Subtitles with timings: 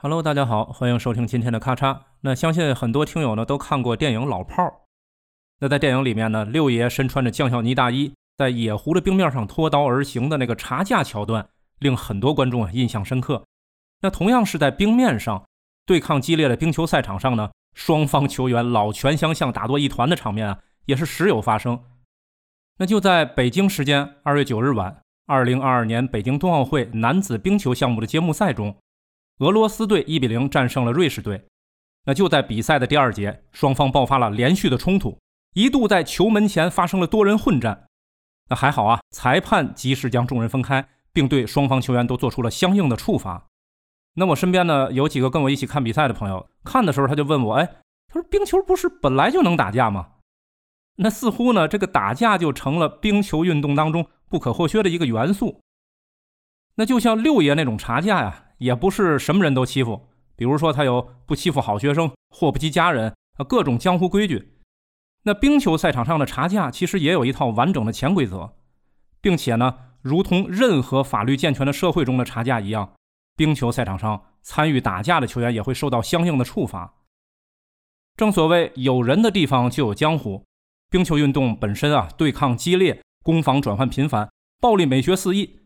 [0.00, 2.02] Hello，大家好，欢迎收听今天的咔嚓。
[2.20, 4.68] 那相信很多听友呢都看过电影《老炮儿》。
[5.58, 11.48] 那在电影里面呢，六爷身穿着将校呢大衣，在野湖的冰面上脱刀而行的那个茶架桥段，
[11.80, 13.44] 令很多观众啊印象深刻。
[14.00, 15.44] 那同样是在冰面上
[15.84, 21.76] 对抗激烈的冰球赛场上呢，双方球员老拳相向、打作一团的场面啊，也是时有发生。
[22.76, 28.76] 那就在北京时间二月九日晚，二零二二年北京冬奥会男子冰球项目的揭幕赛中。
[29.38, 31.46] 俄罗斯队一比零战胜了瑞士队。
[32.04, 35.18] 那就在比赛的第二节，双方爆发了连续的冲突，
[35.52, 37.86] 一度在球门前发生了多人混战。
[38.48, 43.46] 那还好啊，裁判及时将众人分开，并对双方球员都做出了相应的处罚。
[44.14, 47.66] 那我身边呢有几个跟我一起看比赛的朋友，看的时候他就问我：“哎，
[48.08, 50.12] 他说冰球不是本来就能打架吗？
[50.96, 55.60] 那似乎呢这个打架就成了冰球运动当中不可或缺的一个元素。
[56.76, 64.54] 那就像六爷那种茶架呀。”也不是什么人都欺负，比如说他有不欺负好学生、祸不及家人啊，各种江湖规矩。
[65.24, 68.54] 那冰球赛场上的查架其实也有一套完整的潜规则，
[69.20, 72.94] 并且呢，如同任何法律健全的社会中的查架一样，
[73.36, 76.94] 冰球赛场上参与打架的球员也会受到相应的处罚。
[78.16, 80.44] 正所谓有人的地方就有江湖，
[80.90, 84.28] 冰球运动本身啊，对抗激烈，攻防转换频繁，
[84.60, 85.57] 暴力美学四溢。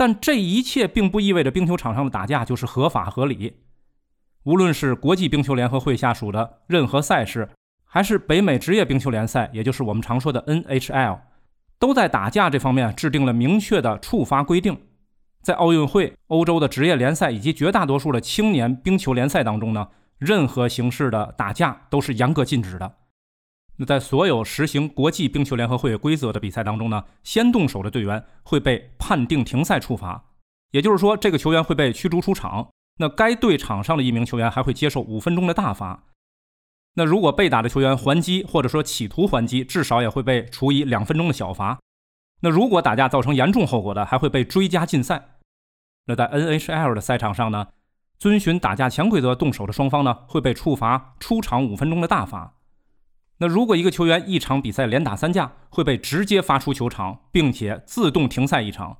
[0.00, 3.58] 但这一切并不意味着冰球场上的打架就是合法合理。
[4.44, 7.46] 无论是国际冰球联合会下属的任何赛事，
[7.84, 11.18] 还是北美职业冰球联赛，也就是我们常说的 NHL，
[11.78, 14.74] 都在打架这方面制定了明确的处罚规定。
[15.42, 22.90] 在奥运会、欧洲的职业联赛以及绝大多数的青年冰球联赛当中呢，任何形式的打架都是严格禁止的。
[23.80, 30.22] 那在所有实行国际冰球联合会规则的比赛当中呢，先动手的队员会被判定停赛处罚，
[30.72, 32.68] 也就是说，这个球员会被驱逐出场。
[32.98, 36.04] 那该队场上的一名球员还会接受五分钟的大罚。
[36.92, 41.78] 那如果被打的球员还击或者说企图还击，至少也会被处以两分钟的小罚。
[42.42, 45.38] 那如果打架造成严重后果的，还会被追加禁赛。
[46.04, 47.68] 那在 NHL 的赛场上呢，
[48.18, 52.58] 遵循打架潜规则动手的双方呢，会被处罚出场五分钟的大罚。
[53.42, 58.98] 那如果一个球员一场比赛连打三架，会被直接发出球场，并且自动停赛一场；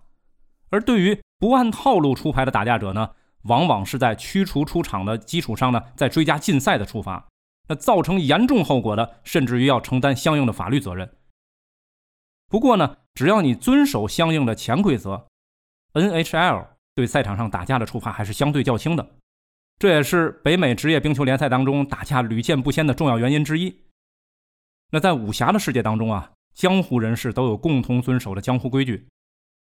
[0.70, 3.10] 而对于不按套路出牌的打架者呢，
[3.42, 7.28] 往往是在驱逐出场的基础上呢，再追加禁赛的处罚。
[7.68, 11.10] 那造成严重后果的，甚至于要承担相应的法律责任。
[12.48, 15.28] 不过呢，只要你遵守相应的潜规则
[15.92, 19.10] ，NHL 对赛场上打架的处罚还是相对较轻的。
[19.78, 23.82] 这也是北美职业冰球联赛当中打架屡见不鲜的重要原因之一。
[24.90, 29.06] 那在武侠的世界当中啊，江湖人士都有共同遵守的江湖规矩。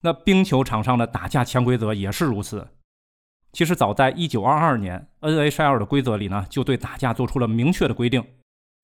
[0.02, 2.68] 那冰球场上的打架潜规则也是如此。
[3.52, 8.24] 其实早在1922年，NHL 的规则里呢，就对打架做出了明确的规定。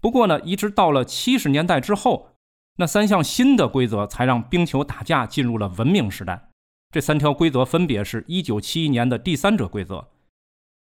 [0.00, 2.30] 不过呢，一直到了70年代之后，
[2.76, 6.48] 那三项新的规则才让冰球打架进入了文明时代。
[6.91, 10.09] 这三条规则分别是一九七一年的第三者规则。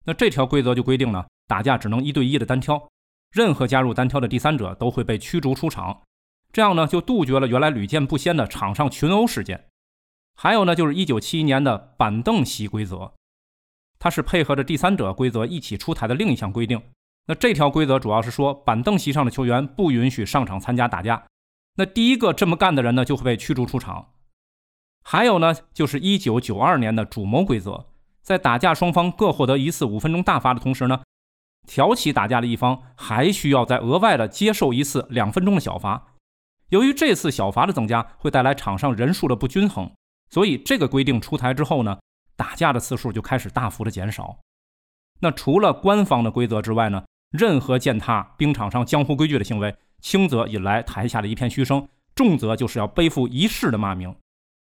[0.07, 2.89] 那这条规则就规定呢，打架只能一对一的单挑。
[3.37, 6.05] 任何加入单挑的第三者都会被驱逐出场，
[6.51, 9.67] 这样呢就杜绝了原来屡见不鲜的场上群殴事件。
[10.35, 13.13] 还有呢，就是一九七一年的板凳席规则，
[13.99, 16.81] 它是配合着第三者规则一起出台的另一项规定。
[17.27, 21.27] 那这条规则主要是说，板凳席上的球员不允许上场参加打架。
[21.75, 24.15] 那第一个这么干的人呢，就会被驱逐出场。
[25.05, 27.85] 还有呢，就是一九九二年的主谋规则，
[28.23, 31.03] 在打架双方各获得一次五分钟大罚的同时呢。
[31.67, 36.15] 挑起打架的一方还需要再额外的接受一次两分钟的小罚。
[36.71, 39.91] 由于这次小罚的增加会带来场上人数的不均衡，
[40.31, 41.99] 所以这个规定出台之后呢，
[42.37, 44.39] 打架的次数就开始大幅的减少。
[45.21, 54.15] 那除了官方的规则之外呢，任何践踏冰场上江湖规矩的行为，轻则引来台下的一片嘘声，重则就是要背负一世的骂名。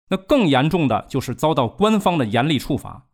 [0.08, 3.06] 那更严重的就是遭到官方的严厉处罚。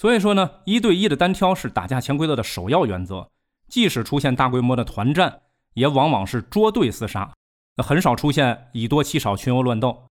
[0.00, 3.28] 所以说呢，一对一的单挑是打架潜规则的首要原则。
[3.68, 5.42] 即使出现大规模的团战，
[5.74, 7.30] 也往往是捉对厮杀，
[7.76, 10.06] 那很少出现以多欺少、群殴乱斗。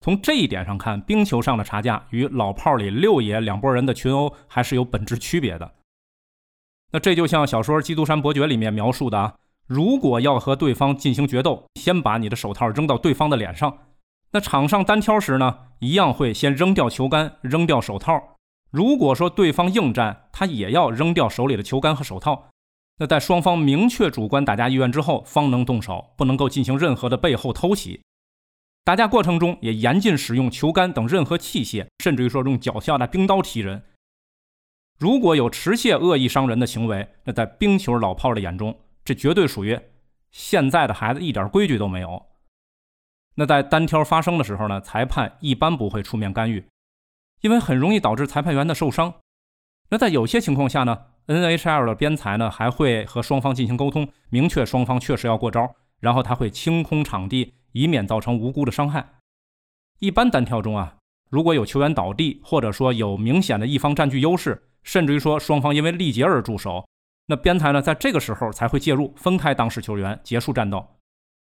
[0.00, 5.72] 从这一点上看，冰球上的查架与老炮里六爷两拨人的群殴还是有本质区别的。
[6.92, 9.34] 那这就像小说《基督山伯爵》里面描述的啊，
[9.66, 13.76] 如果要和对方进行决斗，先把你的手套扔到对方的脸上。
[14.30, 18.35] 那场上单挑时呢，一样会先扔掉球杆，扔掉手套。
[18.76, 22.50] 如果说对方应战，他也要扔掉手里的球杆和手套。
[22.98, 28.02] 那在双方明确主观打架意愿之后，方能动手，不能够进行任何的背后偷袭。
[28.84, 33.82] 打架过程中也严禁使用球杆等任何器械，甚至于说用脚下的冰刀踢人。
[34.98, 39.80] 如果有持械恶意伤人的行为，那在冰球老炮的眼中，这绝对属于
[40.30, 42.26] 现在的孩子一点规矩都没有。
[43.36, 46.62] 那在单挑发生的时候呢，裁判一般不会出面干预，
[47.40, 49.14] 因为很容易导致裁判员的受伤。
[49.90, 59.06] 那在有些情况下呢，NHL 的边裁呢还会和双方进行沟通，明确双方确实要过招，然后他会清空场地，以免造成无辜的伤害。
[59.98, 60.96] 一般单挑中啊，
[61.30, 66.86] 如果有球员倒地，或者说有明显的一方占据优势，甚至于说双方因为力竭而住手，
[67.26, 70.86] 那边裁呢，在这个时候才会介入，分开当事球员，结束战斗。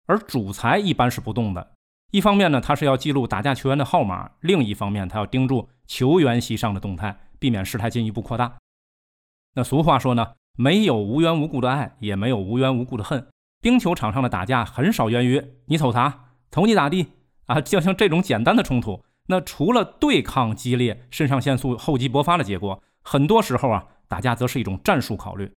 [0.05, 1.71] 而主裁一般是不动的。
[2.11, 8.57] 一方面呢，他是要记录打架球员的号码；另一方面，他要盯住球员席上的动态，避免事态进一步扩大。
[9.53, 13.27] 那俗话说呢，没有无缘无故的爱，也没有无缘无故的恨。
[13.61, 17.11] 冰球场上的打架很少源于你瞅他，瞅你咋地
[17.45, 17.61] 啊？
[17.61, 22.81] 就像这种简单的冲突，那除了对抗激烈、肾上腺素厚积薄发的结果。
[23.03, 25.51] 很多时候啊，打架则是一种战术考虑。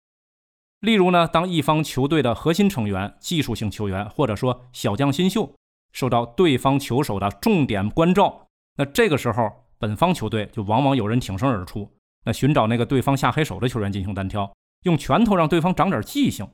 [0.80, 5.54] 例如呢，当一方球队的核心成员、技术性球员或者说小将新秀
[5.92, 8.48] 受到对方球手的重点关照，
[8.78, 11.92] 那这个时候本方球队就往往有人挺身而出，
[12.24, 14.50] 那寻找那个对方下黑手的球员进行单挑，
[14.84, 16.48] 用拳头让对方长点记性。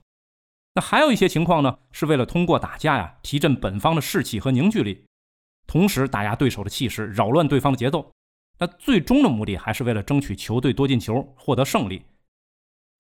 [0.74, 5.06] 那还有一些情况呢，是为了通过打架呀提振本方的士气和凝聚力，
[5.68, 8.10] 同时打压对手的气势，扰乱对方的节奏。
[8.58, 12.04] 那最终的目的还是为了争取球队多进球，获得胜利。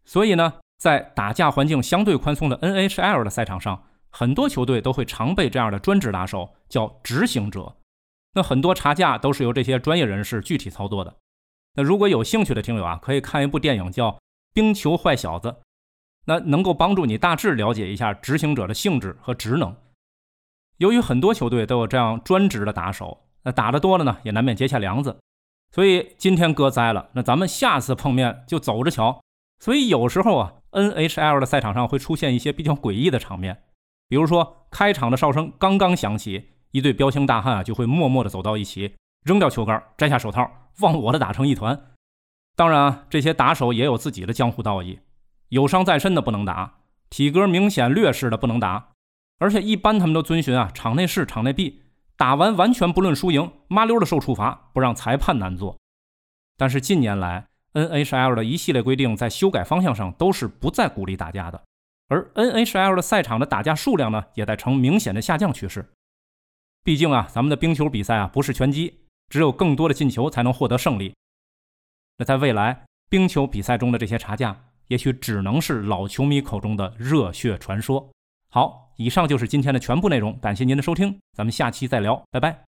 [0.05, 7.75] 所以呢，在打架环境相对宽松的 NHL 的赛场上，很多球队都会常备这样的专职打手，叫执行者。
[8.39, 11.13] 那很多查价都是由这些专业人士具体操作的。
[11.73, 14.11] 那如果有兴趣的听友啊，可以看一部电影叫
[14.53, 15.49] 《冰球坏小子》，
[16.23, 19.75] 那能够帮助你大致了解一下执行者的性质和职能。
[20.77, 25.19] 由于很多球队都有这样专职的打手，那打得多了呢，也难免结下梁子。
[25.73, 29.21] 所以今天哥栽了，那咱们下次碰面就走着瞧。
[29.59, 33.63] 所以有时候啊，NHL 的赛场上会出现一些比较诡异的场面，
[34.07, 40.49] 比如说开场的哨声刚刚响起，一对彪形大汉啊就会默默地走到一起，扔掉球杆，摘下手套，
[40.81, 41.79] 忘我的打成一团。
[42.55, 44.99] 当然啊，这些打手也有自己的江湖道义，
[45.49, 46.79] 有伤在身的不能打，
[47.09, 48.89] 体格明显劣势的不能打，
[49.39, 51.83] 而且一般他们都遵循啊场内事场内闭。
[52.17, 55.77] 打完完全不论输赢，麻溜的受处罚，不让裁判难做。
[56.57, 61.63] 但是近年来，NHL 的一系列规定在修改方向上都是不再鼓励打架的，
[62.09, 65.89] 而 NHL 的赛场的打架数量呢，也在呈明显的下降趋势。
[66.89, 71.13] 毕竟啊，咱们的冰球比赛啊不是拳击，只有更多的进球才能获得胜利。
[72.17, 78.09] 那在未来，冰球比赛中的这些差价，也许只能是老球迷口中的热血传说。
[78.49, 78.89] 好。
[78.97, 82.68] 以上就是今天的全部内容，感谢您的收听，咱们下期再聊，拜拜。